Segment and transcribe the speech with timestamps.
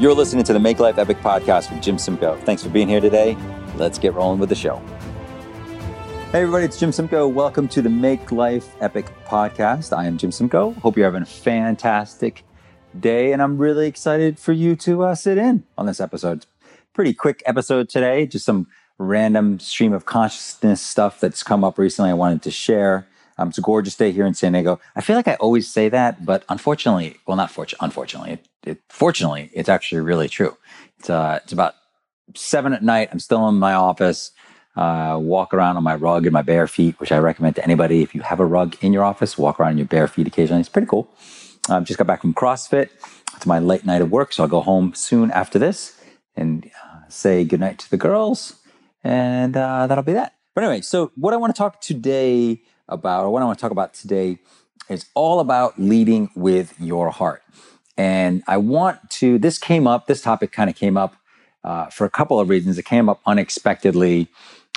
[0.00, 2.36] You're listening to the Make Life Epic podcast with Jim Simcoe.
[2.42, 3.36] Thanks for being here today.
[3.74, 4.76] Let's get rolling with the show.
[6.30, 7.26] Hey, everybody, it's Jim Simcoe.
[7.26, 9.96] Welcome to the Make Life Epic podcast.
[9.96, 10.70] I am Jim Simcoe.
[10.74, 12.44] Hope you're having a fantastic
[13.00, 16.46] day, and I'm really excited for you to uh, sit in on this episode.
[16.94, 18.68] Pretty quick episode today, just some
[18.98, 23.08] random stream of consciousness stuff that's come up recently I wanted to share.
[23.36, 24.78] Um, it's a gorgeous day here in San Diego.
[24.94, 29.50] I feel like I always say that, but unfortunately, well, not fortunately, unfortunately, it, fortunately,
[29.52, 30.56] it's actually really true.
[30.98, 31.74] It's uh, it's about
[32.34, 33.08] seven at night.
[33.12, 34.32] I'm still in my office.
[34.76, 38.02] Uh, walk around on my rug in my bare feet, which I recommend to anybody.
[38.02, 40.60] If you have a rug in your office, walk around in your bare feet occasionally.
[40.60, 41.08] It's pretty cool.
[41.68, 42.90] Um, just got back from CrossFit.
[43.34, 46.00] It's my late night of work, so I'll go home soon after this
[46.36, 48.60] and uh, say goodnight to the girls,
[49.02, 50.34] and uh, that'll be that.
[50.54, 53.60] But anyway, so what I want to talk today about, or what I want to
[53.60, 54.38] talk about today,
[54.88, 57.42] is all about leading with your heart.
[57.98, 61.16] And I want to, this came up, this topic kind of came up
[61.64, 62.78] uh, for a couple of reasons.
[62.78, 64.28] It came up unexpectedly.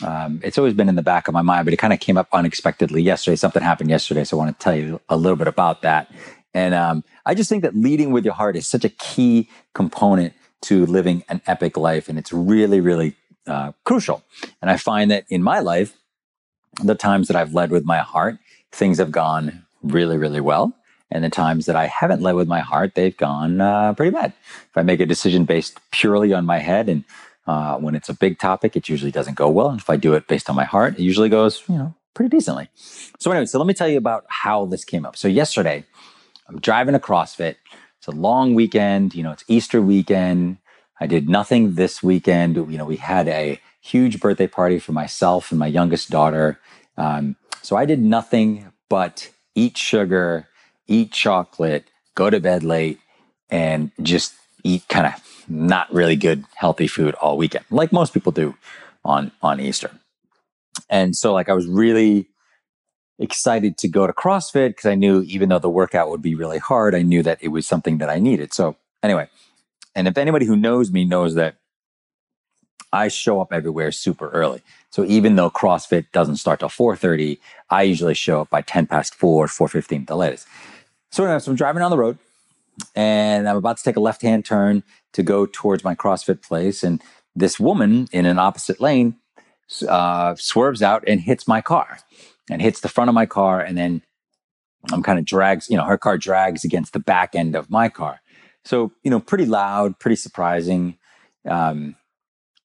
[0.04, 2.18] Um, it's always been in the back of my mind, but it kind of came
[2.18, 3.36] up unexpectedly yesterday.
[3.36, 4.24] Something happened yesterday.
[4.24, 6.12] So I want to tell you a little bit about that.
[6.56, 10.34] And um, I just think that leading with your heart is such a key component
[10.64, 12.10] to living an epic life.
[12.10, 14.24] And it's really, really uh, crucial.
[14.62, 15.96] And I find that in my life,
[16.84, 18.40] the times that I've led with my heart,
[18.72, 20.76] things have gone really, really well.
[21.12, 24.34] And the times that I haven't led with my heart, they've gone uh, pretty bad.
[24.70, 27.04] If I make a decision based purely on my head, and
[27.46, 29.70] uh, when it's a big topic, it usually doesn't go well.
[29.70, 32.30] And if I do it based on my heart, it usually goes, you know, pretty
[32.30, 32.70] decently.
[33.20, 35.18] So anyway, so let me tell you about how this came up.
[35.18, 35.86] So yesterday,
[36.48, 37.56] I'm driving to CrossFit.
[37.98, 39.14] It's a long weekend.
[39.14, 40.58] You know, it's Easter weekend.
[41.00, 42.56] I did nothing this weekend.
[42.56, 46.60] You know, we had a huge birthday party for myself and my youngest daughter.
[46.98, 50.48] Um, so I did nothing but eat sugar,
[50.92, 53.00] eat chocolate, go to bed late,
[53.50, 55.14] and just eat kind of
[55.48, 58.56] not really good healthy food all weekend, like most people do
[59.04, 59.92] on on Easter.
[60.90, 62.28] And so, like, I was really
[63.20, 66.58] excited to go to CrossFit because I knew even though the workout would be really
[66.58, 68.54] hard, I knew that it was something that I needed.
[68.54, 69.28] So, anyway,
[69.96, 71.56] and if anybody who knows me knows that
[72.94, 74.62] I show up everywhere super early.
[74.90, 79.16] So even though CrossFit doesn't start till 4.30, I usually show up by 10 past
[79.16, 80.48] 4, 4.15 the latest.
[81.12, 82.18] So, anyway, so I'm driving down the road
[82.96, 84.84] and I'm about to take a left-hand turn
[85.14, 86.84] to go towards my CrossFit place.
[86.84, 87.02] And
[87.36, 89.18] this woman in an opposite lane
[89.88, 92.00] uh, swerves out and hits my car
[92.50, 93.60] and hits the front of my car.
[93.60, 94.02] And then
[94.92, 97.90] I'm kind of drags, you know, her car drags against the back end of my
[97.90, 98.22] car.
[98.64, 100.98] So, you know, pretty loud, pretty surprising.
[101.46, 101.96] Um,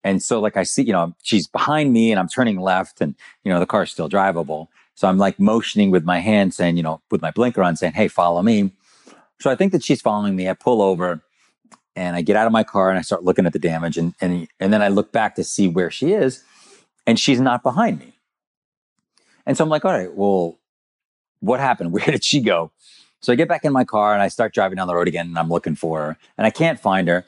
[0.04, 3.16] and so, like, I see, you know, she's behind me and I'm turning left and,
[3.42, 4.68] you know, the car's still drivable.
[4.96, 7.92] So I'm like motioning with my hand saying, you know, with my blinker on saying,
[7.92, 8.72] hey, follow me.
[9.40, 10.48] So I think that she's following me.
[10.48, 11.22] I pull over
[11.94, 13.98] and I get out of my car and I start looking at the damage.
[13.98, 16.42] And, and, and then I look back to see where she is
[17.06, 18.14] and she's not behind me.
[19.44, 20.58] And so I'm like, all right, well,
[21.40, 21.92] what happened?
[21.92, 22.72] Where did she go?
[23.20, 25.26] So I get back in my car and I start driving down the road again
[25.26, 27.26] and I'm looking for her and I can't find her.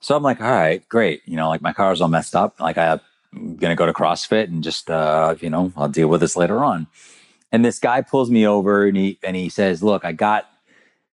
[0.00, 1.22] So I'm like, all right, great.
[1.26, 2.60] You know, like my car's all messed up.
[2.60, 2.78] Like
[3.34, 6.64] I'm gonna go to CrossFit and just uh, you know, I'll deal with this later
[6.64, 6.86] on.
[7.52, 10.48] And this guy pulls me over and he and he says, Look, I got,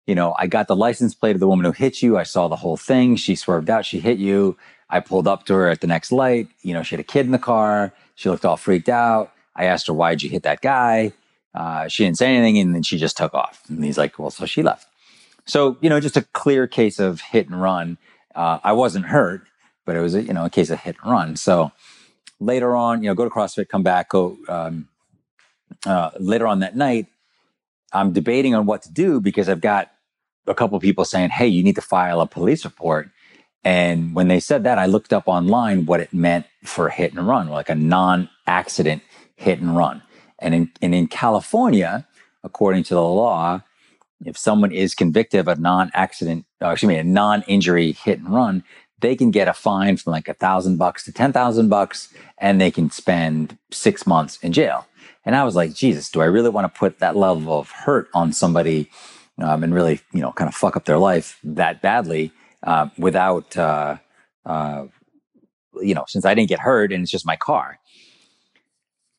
[0.07, 2.18] you know, I got the license plate of the woman who hit you.
[2.18, 3.16] I saw the whole thing.
[3.16, 4.57] She swerved out, she hit you.
[4.90, 6.47] I pulled up to her at the next light.
[6.62, 7.94] You know, she had a kid in the car.
[8.16, 9.31] She looked all freaked out.
[9.56, 11.13] I asked her, why'd you hit that guy?
[11.53, 13.62] Uh, she didn't say anything and then she just took off.
[13.69, 14.88] And he's like, Well, so she left.
[15.46, 17.97] So, you know, just a clear case of hit and run.
[18.36, 19.41] Uh, I wasn't hurt,
[19.86, 21.36] but it was a, you know a case of hit and run.
[21.36, 21.72] So
[22.39, 24.88] later on, you know, go to CrossFit, come back, go um,
[25.85, 27.07] uh, later on that night.
[27.91, 29.91] I'm debating on what to do because I've got
[30.47, 33.09] a couple people saying, "Hey, you need to file a police report."
[33.63, 37.27] And when they said that, I looked up online what it meant for hit and
[37.27, 39.03] run, like a non-accident
[39.35, 40.01] hit and run.
[40.39, 42.07] And in, and in California,
[42.44, 43.61] according to the law,
[44.25, 48.63] if someone is convicted of a non-accident, uh, excuse me, a non-injury hit and run,
[49.01, 52.60] they can get a fine from like a thousand bucks to ten thousand bucks, and
[52.60, 54.88] they can spend six months in jail.
[55.25, 58.07] And I was like, Jesus, do I really want to put that level of hurt
[58.13, 58.90] on somebody
[59.42, 62.31] um, and really, you know, kind of fuck up their life that badly
[62.63, 63.98] uh, without, uh,
[64.46, 64.86] uh,
[65.81, 67.80] you know, since I didn't get hurt and it's just my car.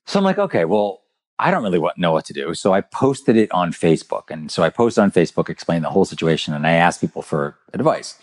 [0.07, 1.03] So I'm like, okay, well,
[1.41, 2.55] I don't really know what to do.
[2.55, 4.25] So I posted it on Facebook.
[4.31, 7.57] And so I posted on Facebook, explained the whole situation, and I asked people for
[7.73, 8.19] advice.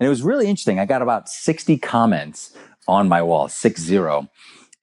[0.00, 0.80] And it was really interesting.
[0.80, 2.56] I got about 60 comments
[2.88, 4.28] on my wall, six zero.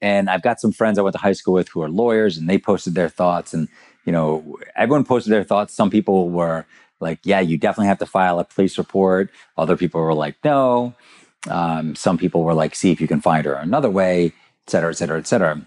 [0.02, 2.50] And I've got some friends I went to high school with who are lawyers, and
[2.50, 3.54] they posted their thoughts.
[3.54, 3.68] And,
[4.06, 5.74] you know, everyone posted their thoughts.
[5.74, 6.66] Some people were
[7.00, 9.32] like, yeah, you definitely have to file a police report.
[9.58, 10.94] Other people were like, no.
[11.50, 14.92] Um, some people were like, see if you can find her another way, et cetera,
[14.92, 15.66] et cetera, et cetera.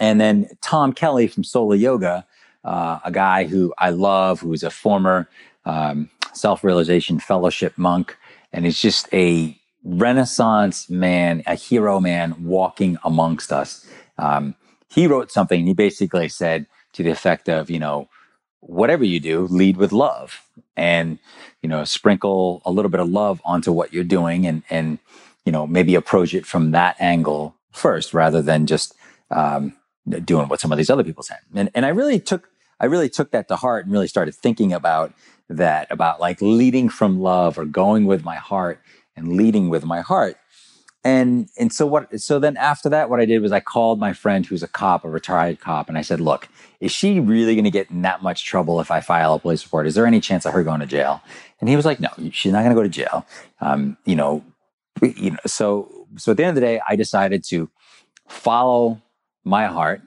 [0.00, 2.26] And then Tom Kelly from Solar Yoga,
[2.64, 5.28] uh, a guy who I love, who is a former
[5.64, 8.16] um, self realization fellowship monk,
[8.52, 13.86] and is just a renaissance man, a hero man walking amongst us.
[14.18, 14.54] Um,
[14.88, 18.08] he wrote something, he basically said to the effect of, you know,
[18.60, 20.42] whatever you do, lead with love
[20.76, 21.18] and,
[21.62, 24.98] you know, sprinkle a little bit of love onto what you're doing and, and,
[25.44, 28.94] you know, maybe approach it from that angle first rather than just
[29.30, 29.74] um,
[30.24, 31.38] doing what some of these other people said.
[31.54, 32.48] And, and I really took,
[32.80, 35.12] I really took that to heart and really started thinking about
[35.48, 38.80] that, about like leading from love or going with my heart
[39.16, 40.36] and leading with my heart.
[41.06, 44.12] And and so what so then after that what I did was I called my
[44.12, 46.48] friend who's a cop, a retired cop, and I said, "Look,
[46.80, 49.62] is she really going to get in that much trouble if I file a police
[49.62, 49.86] report?
[49.86, 51.22] Is there any chance of her going to jail?"
[51.60, 53.24] And he was like, "No, she's not going to go to jail."
[53.60, 54.42] Um, you know,
[55.00, 57.70] you know, so so at the end of the day, I decided to
[58.26, 59.00] follow
[59.46, 60.02] my heart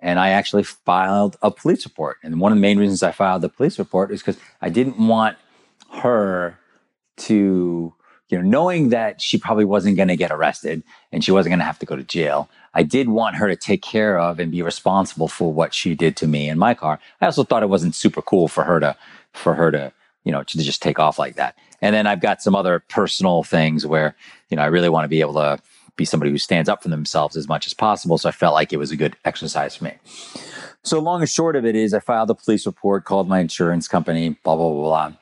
[0.00, 2.18] and I actually filed a police report.
[2.22, 4.98] And one of the main reasons I filed the police report is because I didn't
[4.98, 5.38] want
[5.90, 6.58] her
[7.18, 7.94] to
[8.32, 10.82] you know, knowing that she probably wasn't going to get arrested
[11.12, 13.54] and she wasn't going to have to go to jail, I did want her to
[13.54, 16.98] take care of and be responsible for what she did to me in my car.
[17.20, 18.96] I also thought it wasn't super cool for her to,
[19.34, 19.92] for her to,
[20.24, 21.58] you know, to just take off like that.
[21.82, 24.16] And then I've got some other personal things where,
[24.48, 25.58] you know, I really want to be able to
[25.96, 28.18] be somebody who stands up for themselves as much as possible.
[28.18, 29.94] So I felt like it was a good exercise for me.
[30.84, 33.86] So long and short of it is I filed a police report, called my insurance
[33.86, 35.12] company, blah, blah, blah, blah.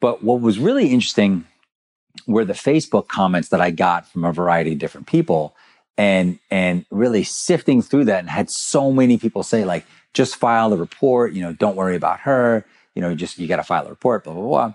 [0.00, 1.46] But what was really interesting
[2.26, 5.56] were the Facebook comments that I got from a variety of different people
[5.98, 10.70] and and really sifting through that and had so many people say like just file
[10.70, 12.64] the report, you know, don't worry about her,
[12.94, 14.74] you know, just you got to file a report, blah blah blah.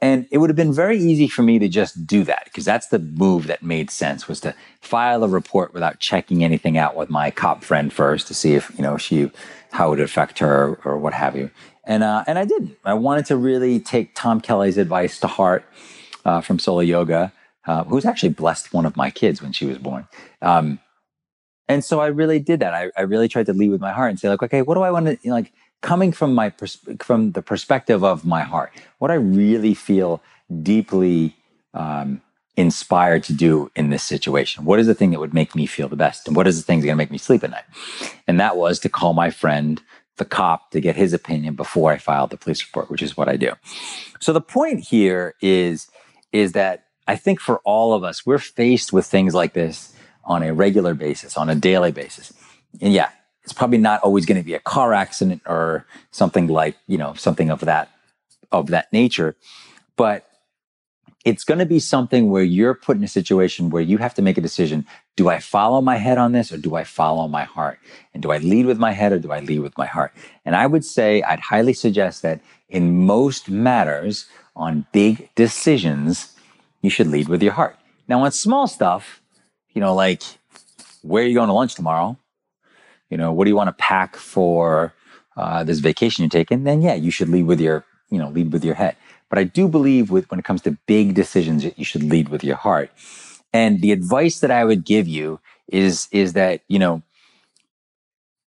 [0.00, 2.86] And it would have been very easy for me to just do that because that's
[2.86, 7.10] the move that made sense was to file a report without checking anything out with
[7.10, 9.30] my cop friend first to see if, you know, she
[9.72, 11.50] how it would affect her or what have you.
[11.84, 12.76] And uh, and I didn't.
[12.84, 15.64] I wanted to really take Tom Kelly's advice to heart
[16.24, 17.32] uh, from Solar Yoga,
[17.66, 20.06] uh, who's actually blessed one of my kids when she was born.
[20.42, 20.80] Um,
[21.66, 22.74] and so I really did that.
[22.74, 24.82] I, I, really tried to lead with my heart and say, like, okay, what do
[24.82, 25.52] I want to you know, like?
[25.80, 30.20] Coming from my pers- from the perspective of my heart, what I really feel
[30.62, 31.36] deeply
[31.74, 32.20] um,
[32.56, 34.64] inspired to do in this situation.
[34.64, 36.64] What is the thing that would make me feel the best, and what is the
[36.64, 37.64] thing that's going to make me sleep at night?
[38.26, 39.80] And that was to call my friend
[40.16, 43.28] the cop to get his opinion before I filed the police report, which is what
[43.28, 43.52] I do.
[44.20, 45.88] So the point here is
[46.32, 49.94] is that I think for all of us, we're faced with things like this
[50.24, 52.34] on a regular basis, on a daily basis.
[52.82, 53.10] And yeah,
[53.48, 57.14] it's probably not always going to be a car accident or something like, you know,
[57.14, 57.90] something of that
[58.52, 59.36] of that nature,
[59.96, 60.28] but
[61.24, 64.20] it's going to be something where you're put in a situation where you have to
[64.20, 64.84] make a decision.
[65.16, 67.78] Do I follow my head on this or do I follow my heart?
[68.12, 70.12] And do I lead with my head or do I lead with my heart?
[70.44, 76.36] And I would say I'd highly suggest that in most matters, on big decisions,
[76.82, 77.78] you should lead with your heart.
[78.08, 79.22] Now, on small stuff,
[79.72, 80.22] you know, like
[81.00, 82.18] where are you going to lunch tomorrow?
[83.10, 84.92] You know, what do you want to pack for
[85.36, 86.64] uh, this vacation you're taking?
[86.64, 88.96] Then, yeah, you should lead with your, you know, lead with your head.
[89.30, 92.42] But I do believe with when it comes to big decisions, you should lead with
[92.42, 92.90] your heart.
[93.52, 97.02] And the advice that I would give you is is that you know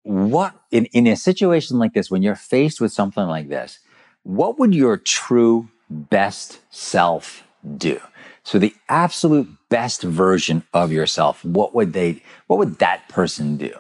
[0.03, 3.79] what in, in a situation like this when you're faced with something like this
[4.25, 7.45] what would your true best self
[7.77, 8.01] do?
[8.43, 13.73] So the absolute best version of yourself, what would they, what would that person do?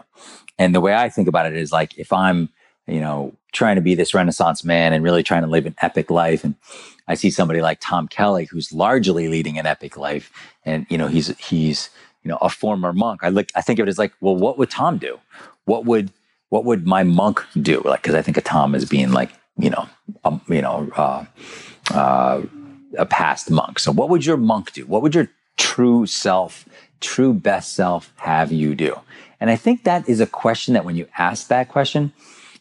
[0.58, 2.48] And the way I think about it is like, if I'm,
[2.86, 6.10] you know, trying to be this renaissance man and really trying to live an epic
[6.10, 6.44] life.
[6.44, 6.54] And
[7.08, 10.30] I see somebody like Tom Kelly, who's largely leading an epic life.
[10.64, 11.88] And, you know, he's, he's,
[12.22, 13.20] you know, a former monk.
[13.22, 15.18] I look, I think of it as like, well, what would Tom do?
[15.64, 16.10] What would,
[16.50, 17.80] what would my monk do?
[17.84, 19.88] Like, cause I think of Tom as being like, you know,
[20.24, 21.24] um, you know, uh,
[21.92, 22.42] uh,
[22.98, 23.78] a past monk.
[23.78, 24.86] So, what would your monk do?
[24.86, 26.68] What would your true self,
[27.00, 28.98] true best self have you do?
[29.40, 32.12] And I think that is a question that when you ask that question,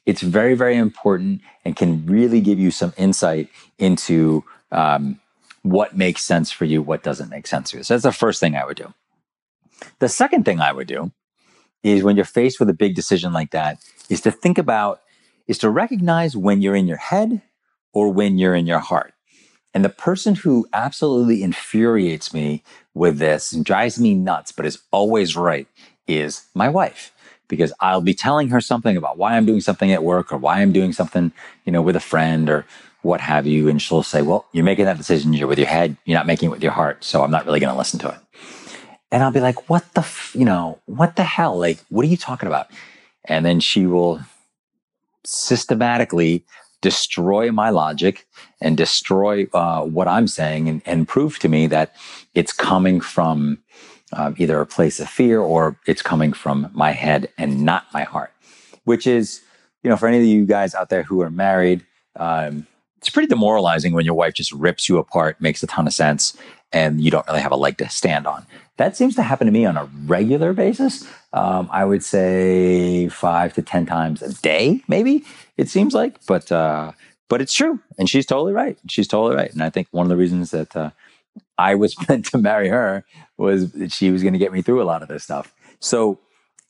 [0.05, 5.19] it's very, very important and can really give you some insight into um,
[5.61, 7.83] what makes sense for you, what doesn't make sense for you.
[7.83, 8.93] So, that's the first thing I would do.
[9.99, 11.11] The second thing I would do
[11.83, 13.77] is when you're faced with a big decision like that,
[14.09, 15.01] is to think about,
[15.47, 17.41] is to recognize when you're in your head
[17.93, 19.13] or when you're in your heart.
[19.73, 22.63] And the person who absolutely infuriates me
[22.93, 25.67] with this and drives me nuts, but is always right,
[26.07, 27.11] is my wife.
[27.47, 30.61] Because I'll be telling her something about why I'm doing something at work or why
[30.61, 31.31] I'm doing something,
[31.65, 32.65] you know, with a friend or
[33.01, 33.67] what have you.
[33.67, 35.33] And she'll say, well, you're making that decision.
[35.33, 35.97] You're with your head.
[36.05, 37.03] You're not making it with your heart.
[37.03, 38.17] So I'm not really going to listen to it.
[39.11, 41.59] And I'll be like, what the, f-, you know, what the hell?
[41.59, 42.67] Like, what are you talking about?
[43.25, 44.21] And then she will
[45.23, 46.43] systematically
[46.81, 48.27] destroy my logic
[48.59, 51.95] and destroy uh, what I'm saying and, and, prove to me that
[52.33, 53.57] it's coming from
[54.13, 58.03] uh, either a place of fear or it's coming from my head and not my
[58.03, 58.31] heart,
[58.83, 59.41] which is,
[59.83, 62.67] you know, for any of you guys out there who are married, um,
[62.97, 66.37] it's pretty demoralizing when your wife just rips you apart, makes a ton of sense,
[66.71, 68.45] and you don't really have a leg to stand on.
[68.77, 71.05] That seems to happen to me on a regular basis.
[71.33, 75.25] Um, I would say five to 10 times a day, maybe
[75.57, 76.93] it seems like, but, uh,
[77.27, 77.79] but it's true.
[77.97, 78.77] And she's totally right.
[78.87, 79.51] She's totally right.
[79.51, 80.91] And I think one of the reasons that, uh,
[81.57, 83.05] I was meant to marry her
[83.37, 85.53] was she was going to get me through a lot of this stuff.
[85.79, 86.19] So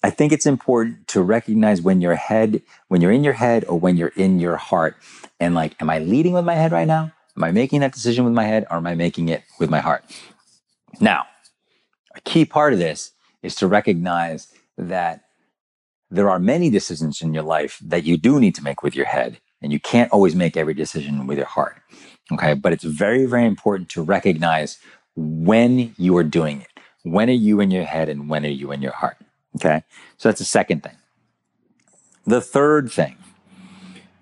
[0.03, 3.79] I think it's important to recognize when your head, when you're in your head or
[3.79, 4.97] when you're in your heart.
[5.39, 7.11] And like, am I leading with my head right now?
[7.37, 9.79] Am I making that decision with my head or am I making it with my
[9.79, 10.03] heart?
[10.99, 11.25] Now,
[12.15, 15.23] a key part of this is to recognize that
[16.11, 19.05] there are many decisions in your life that you do need to make with your
[19.05, 21.81] head, and you can't always make every decision with your heart.
[22.31, 22.53] Okay.
[22.53, 24.77] But it's very, very important to recognize
[25.15, 26.67] when you are doing it.
[27.03, 29.17] When are you in your head and when are you in your heart?
[29.57, 29.83] Okay.
[30.17, 30.97] So that's the second thing.
[32.25, 33.17] The third thing,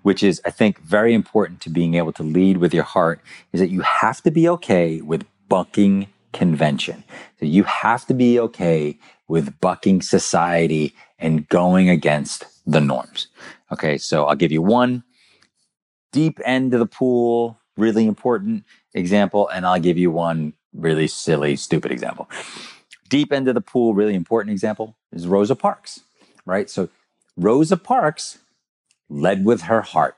[0.02, 3.22] which is, I think, very important to being able to lead with your heart,
[3.54, 7.04] is that you have to be okay with bucking convention.
[7.40, 13.28] So you have to be okay with bucking society and going against the norms.
[13.72, 15.04] Okay, so I'll give you one
[16.12, 21.56] deep end of the pool, really important example, and I'll give you one really silly,
[21.56, 22.30] stupid example.
[23.10, 26.02] Deep end of the pool, really important example is Rosa Parks,
[26.46, 26.70] right?
[26.70, 26.90] So
[27.36, 28.40] Rosa Parks
[29.10, 30.16] led with her heart.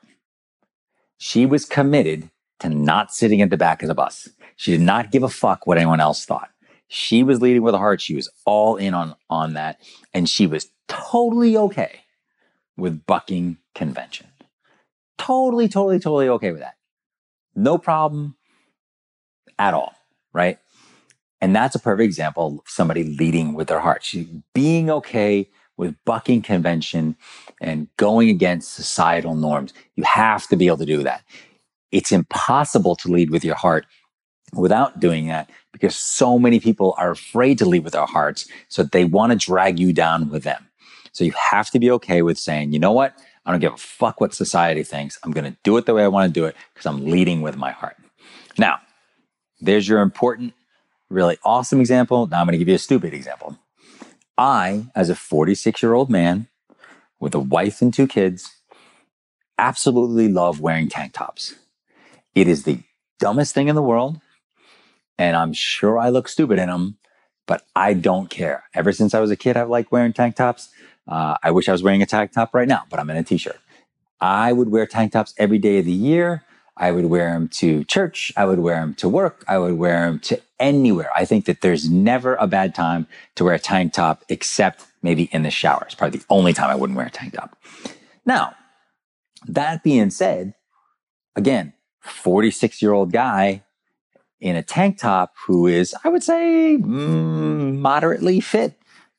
[1.17, 2.29] She was committed
[2.59, 4.29] to not sitting at the back of the bus.
[4.55, 6.49] She did not give a fuck what anyone else thought.
[6.87, 8.01] She was leading with a heart.
[8.01, 9.79] She was all in on, on that.
[10.13, 12.01] And she was totally okay
[12.77, 14.27] with bucking convention.
[15.17, 16.75] Totally, totally, totally okay with that.
[17.55, 18.35] No problem
[19.59, 19.93] at all,
[20.33, 20.59] right?
[21.41, 24.03] And that's a perfect example of somebody leading with their heart.
[24.03, 27.15] She being okay with bucking convention
[27.59, 29.73] and going against societal norms.
[29.95, 31.23] You have to be able to do that.
[31.91, 33.85] It's impossible to lead with your heart
[34.53, 38.47] without doing that because so many people are afraid to lead with their hearts.
[38.69, 40.67] So they want to drag you down with them.
[41.11, 43.17] So you have to be okay with saying, you know what?
[43.45, 45.19] I don't give a fuck what society thinks.
[45.23, 47.41] I'm going to do it the way I want to do it because I'm leading
[47.41, 47.97] with my heart.
[48.57, 48.79] Now,
[49.59, 50.53] there's your important,
[51.09, 52.27] really awesome example.
[52.27, 53.57] Now I'm going to give you a stupid example.
[54.37, 56.47] I, as a 46 year old man
[57.19, 58.49] with a wife and two kids,
[59.57, 61.55] absolutely love wearing tank tops.
[62.33, 62.79] It is the
[63.19, 64.19] dumbest thing in the world
[65.17, 66.97] and I'm sure I look stupid in them,
[67.45, 68.63] but I don't care.
[68.73, 70.69] Ever since I was a kid, I've liked wearing tank tops.
[71.07, 73.23] Uh, I wish I was wearing a tank top right now, but I'm in a
[73.23, 73.59] t-shirt.
[74.21, 76.43] I would wear tank tops every day of the year.
[76.77, 78.31] I would wear them to church.
[78.35, 79.43] I would wear them to work.
[79.47, 81.09] I would wear them to anywhere.
[81.15, 83.05] I think that there's never a bad time
[83.35, 85.83] to wear a tank top except maybe in the shower.
[85.85, 87.57] It's probably the only time I wouldn't wear a tank top.
[88.25, 88.55] Now,
[89.47, 90.55] that being said,
[91.35, 93.63] again, 46 year old guy
[94.39, 98.73] in a tank top who is, I would say, mm, moderately fit,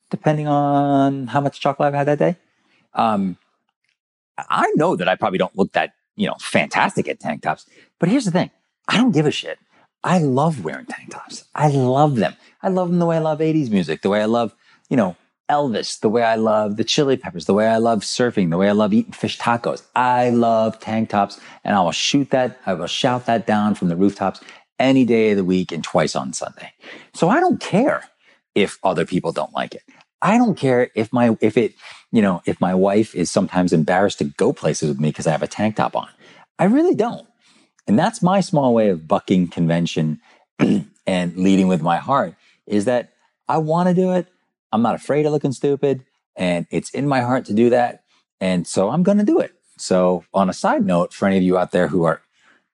[0.09, 2.37] depending on how much chocolate I've had that day.
[2.93, 3.37] Um,
[4.37, 7.65] I know that I probably don't look that, you know, fantastic at tank tops,
[7.99, 8.51] but here's the thing.
[8.87, 9.59] I don't give a shit.
[10.03, 11.45] I love wearing tank tops.
[11.55, 12.35] I love them.
[12.61, 14.53] I love them the way I love 80s music, the way I love,
[14.89, 15.15] you know,
[15.49, 18.69] Elvis, the way I love the chili peppers, the way I love surfing, the way
[18.69, 19.83] I love eating fish tacos.
[19.95, 23.89] I love tank tops and I will shoot that, I will shout that down from
[23.89, 24.41] the rooftops
[24.79, 26.71] any day of the week and twice on Sunday.
[27.13, 28.03] So I don't care
[28.55, 29.83] if other people don't like it.
[30.21, 31.75] I don't care if my if it,
[32.11, 35.31] you know, if my wife is sometimes embarrassed to go places with me because I
[35.31, 36.07] have a tank top on.
[36.57, 37.27] I really don't.
[37.87, 40.19] And that's my small way of bucking convention
[41.07, 42.33] and leading with my heart
[42.65, 43.11] is that
[43.47, 44.27] I want to do it.
[44.71, 46.03] I'm not afraid of looking stupid
[46.35, 48.03] and it's in my heart to do that.
[48.41, 49.53] And so I'm going to do it.
[49.77, 52.21] So on a side note, for any of you out there who are,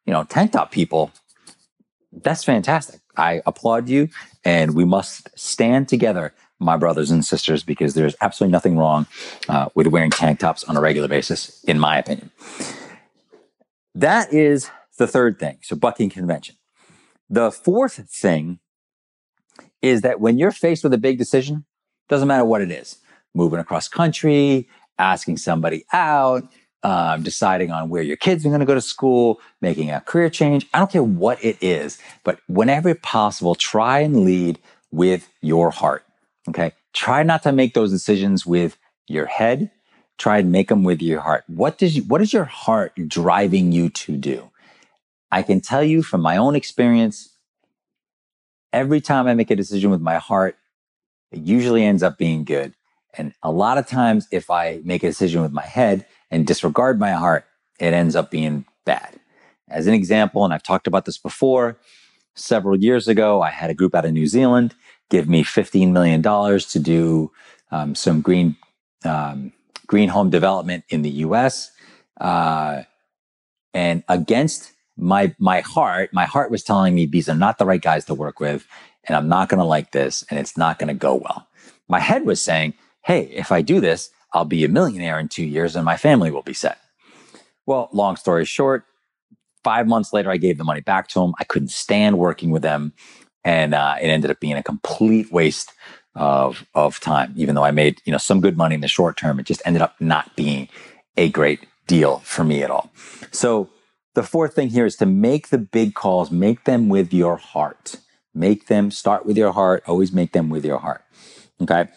[0.06, 1.12] you know, tank top people,
[2.12, 3.02] that's fantastic.
[3.18, 4.10] I applaud you,
[4.44, 9.08] and we must stand together, my brothers and sisters, because there's absolutely nothing wrong
[9.50, 12.32] uh, with wearing tank tops on a regular basis, in my opinion.
[13.96, 15.58] That is the third thing.
[15.62, 16.56] So, bucking convention.
[17.30, 18.60] The fourth thing
[19.82, 21.66] is that when you're faced with a big decision,
[22.10, 22.98] doesn't matter what it is
[23.34, 24.68] moving across country,
[24.98, 26.44] asking somebody out,
[26.84, 30.30] um, deciding on where your kids are going to go to school, making a career
[30.30, 30.68] change.
[30.74, 34.60] I don't care what it is, but whenever possible, try and lead
[34.92, 36.04] with your heart.
[36.50, 36.74] Okay.
[36.94, 39.72] Try not to make those decisions with your head.
[40.18, 41.44] Try and make them with your heart.
[41.48, 44.50] What does you, what is your heart driving you to do?
[45.32, 47.30] I can tell you from my own experience,
[48.74, 50.58] every time I make a decision with my heart,
[51.32, 52.74] it usually ends up being good.
[53.14, 57.00] And a lot of times, if I make a decision with my head and disregard
[57.00, 57.46] my heart,
[57.80, 59.20] it ends up being bad.
[59.70, 61.78] As an example, and I've talked about this before,
[62.36, 64.74] several years ago, I had a group out of New Zealand
[65.12, 67.32] give me $15 million to do
[67.70, 68.56] um, some green,
[69.06, 69.52] um,
[69.86, 71.70] green home development in the US.
[72.20, 72.84] Uh,
[73.74, 77.82] and against my, my heart, my heart was telling me these are not the right
[77.82, 78.66] guys to work with,
[79.04, 81.48] and I'm not going to like this, and it's not going to go well.
[81.88, 82.74] My head was saying,
[83.04, 86.32] hey, if I do this, I'll be a millionaire in two years and my family
[86.32, 86.80] will be set.
[87.66, 88.86] Well, long story short,
[89.64, 91.34] five months later, I gave the money back to them.
[91.40, 92.94] I couldn't stand working with them.
[93.44, 95.72] And uh, it ended up being a complete waste
[96.16, 97.34] of, of time.
[97.36, 99.62] Even though I made, you know, some good money in the short term, it just
[99.66, 100.70] ended up not being
[101.18, 102.92] a great deal for me at all.
[103.32, 103.70] So
[104.14, 107.96] the fourth thing here is to make the big calls, make them with your heart.
[108.34, 109.84] Make them start with your heart.
[109.88, 111.04] Always make them with your heart.
[111.62, 111.88] Okay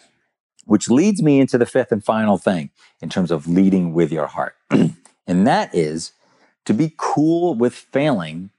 [0.65, 2.69] which leads me into the fifth and final thing
[3.01, 4.55] in terms of leading with your heart.
[4.69, 6.11] and that is
[6.65, 8.49] to be cool with failing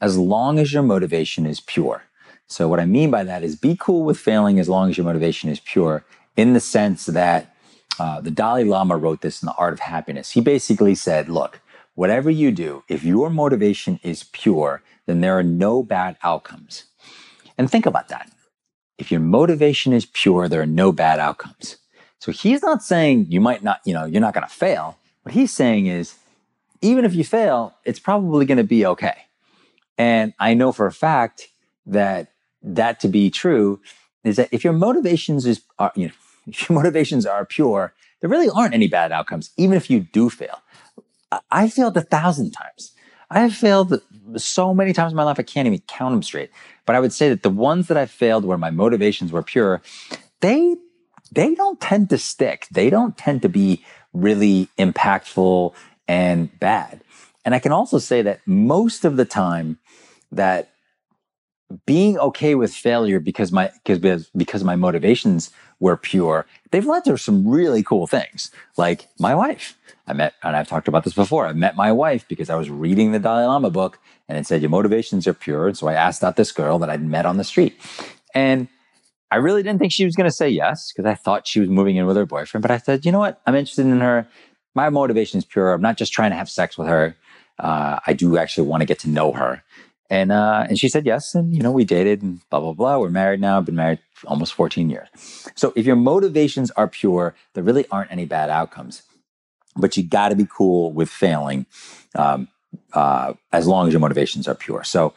[0.00, 2.02] as long as your motivation is pure.
[2.48, 5.04] So, what I mean by that is be cool with failing as long as your
[5.04, 6.04] motivation is pure,
[6.36, 7.56] in the sense that
[7.98, 10.32] uh, the Dalai Lama wrote this in The Art of Happiness.
[10.32, 11.60] He basically said, Look,
[11.94, 16.84] whatever you do, if your motivation is pure, then there are no bad outcomes.
[17.58, 18.30] And think about that
[18.98, 21.76] if your motivation is pure, there are no bad outcomes.
[22.18, 24.98] So he's not saying you might not, you know, you're not going to fail.
[25.22, 26.14] What he's saying is,
[26.82, 29.26] even if you fail, it's probably going to be okay.
[29.98, 31.48] And I know for a fact
[31.86, 33.80] that that to be true
[34.24, 36.14] is that if your motivations is are, you know,
[36.46, 40.30] if your motivations are pure, there really aren't any bad outcomes, even if you do
[40.30, 40.62] fail.
[41.50, 42.92] I failed a thousand times.
[43.30, 44.00] I have failed
[44.36, 46.50] so many times in my life, I can't even count them straight.
[46.84, 49.82] But I would say that the ones that I failed where my motivations were pure,
[50.40, 50.76] they
[51.32, 52.66] they don't tend to stick.
[52.70, 55.74] They don't tend to be really impactful
[56.08, 57.00] and bad.
[57.44, 59.78] And I can also say that most of the time
[60.32, 60.70] that
[61.84, 65.50] being okay with failure because my because because my motivations
[65.80, 68.50] were pure, they've led to some really cool things.
[68.76, 69.76] Like my wife.
[70.08, 71.46] I met, and I've talked about this before.
[71.46, 73.98] I met my wife because I was reading the Dalai Lama book
[74.28, 75.66] and it said your motivations are pure.
[75.66, 77.76] And so I asked out this girl that I'd met on the street.
[78.34, 78.68] And
[79.30, 81.68] I really didn't think she was going to say yes because I thought she was
[81.68, 82.62] moving in with her boyfriend.
[82.62, 83.40] But I said, you know what?
[83.46, 84.28] I'm interested in her.
[84.74, 85.72] My motivation is pure.
[85.72, 87.16] I'm not just trying to have sex with her.
[87.58, 89.64] Uh, I do actually want to get to know her.
[90.08, 92.98] And uh, and she said yes, and you know we dated and blah blah blah.
[92.98, 93.58] We're married now.
[93.58, 95.08] I've Been married almost 14 years.
[95.56, 99.02] So if your motivations are pure, there really aren't any bad outcomes.
[99.76, 101.66] But you got to be cool with failing.
[102.14, 102.48] Um,
[102.92, 104.84] uh, as long as your motivations are pure.
[104.84, 105.14] So,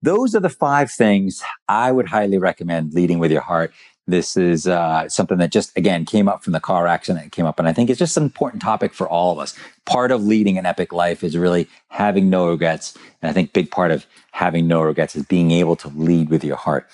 [0.00, 3.72] those are the five things I would highly recommend leading with your heart.
[4.08, 7.26] This is uh, something that just, again, came up from the car accident.
[7.26, 9.54] It came up, and I think it's just an important topic for all of us.
[9.84, 12.96] Part of leading an epic life is really having no regrets.
[13.20, 16.42] And I think big part of having no regrets is being able to lead with
[16.42, 16.88] your heart.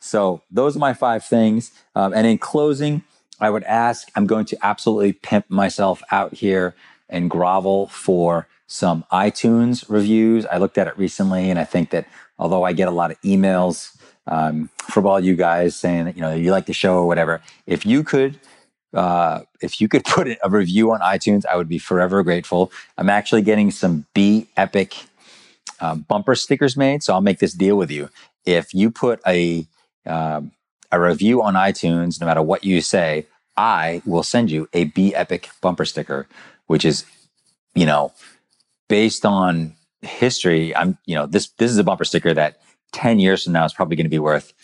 [0.00, 1.70] So, those are my five things.
[1.94, 3.04] Um, and in closing,
[3.40, 6.74] I would ask, I'm going to absolutely pimp myself out here
[7.08, 10.44] and grovel for some iTunes reviews.
[10.46, 12.08] I looked at it recently, and I think that
[12.40, 16.22] although I get a lot of emails um, from all you guys saying that you
[16.22, 18.38] know you like the show or whatever, if you could.
[18.94, 22.72] Uh, if you could put a review on iTunes, I would be forever grateful.
[22.96, 24.96] I'm actually getting some B Epic
[25.80, 28.08] uh, bumper stickers made, so I'll make this deal with you.
[28.46, 29.66] If you put a
[30.06, 30.52] um,
[30.92, 35.14] a review on iTunes, no matter what you say, I will send you a B
[35.14, 36.26] Epic bumper sticker,
[36.66, 37.04] which is,
[37.74, 38.12] you know,
[38.88, 42.60] based on history, I'm, you know, this this is a bumper sticker that
[42.96, 44.54] 10 years from now is probably going to be worth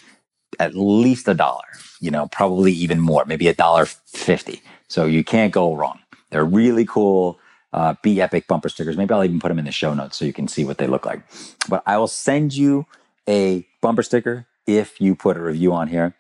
[0.59, 1.67] at least a dollar,
[2.01, 4.63] you know, probably even more, maybe a dollar 50.
[4.89, 5.99] So you can't go wrong.
[6.31, 7.39] They're really cool.
[7.75, 8.97] Uh, B Epic bumper stickers.
[8.97, 10.87] Maybe I'll even put them in the show notes so you can see what they
[10.87, 11.23] look like.
[11.69, 12.87] But I will send you
[13.29, 16.15] a bumper sticker if you put a review on here.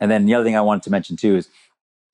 [0.00, 1.48] And then the other thing I wanted to mention too is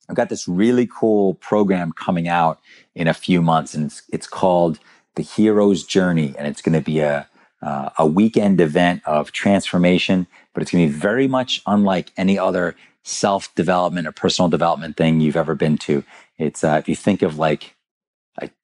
[0.09, 2.59] I've got this really cool program coming out
[2.95, 4.79] in a few months, and it's, it's called
[5.15, 7.29] the hero's journey, and it's going to be a
[7.62, 12.38] uh, a weekend event of transformation, but it's going to be very much unlike any
[12.38, 16.05] other self development or personal development thing you've ever been to.
[16.38, 17.75] It's uh, if you think of like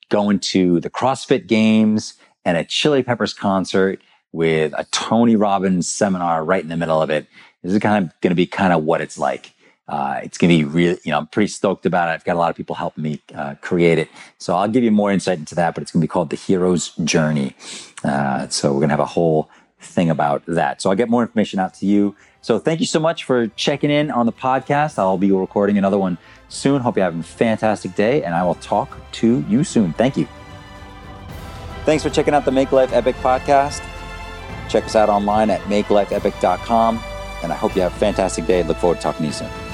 [0.09, 4.01] going to the CrossFit Games and a Chili Peppers concert
[4.33, 7.27] with a Tony Robbins seminar right in the middle of it.
[7.63, 9.53] This is kind of going to be kind of what it's like.
[9.89, 12.13] Uh, it's going to be really, you know, I'm pretty stoked about it.
[12.13, 14.09] I've got a lot of people helping me uh, create it.
[14.37, 16.37] So I'll give you more insight into that, but it's going to be called The
[16.37, 17.55] Hero's Journey.
[18.05, 20.83] Uh, so we're going to have a whole thing about that.
[20.83, 22.15] So I'll get more information out to you.
[22.41, 24.99] So thank you so much for checking in on the podcast.
[24.99, 26.81] I'll be recording another one soon.
[26.81, 29.93] Hope you have a fantastic day, and I will talk to you soon.
[29.93, 30.29] Thank you.
[31.85, 33.83] Thanks for checking out the Make Life Epic podcast.
[34.69, 37.01] Check us out online at makelifeepic.com.
[37.43, 38.63] And I hope you have a fantastic day.
[38.63, 39.68] Look forward to talking to you soon.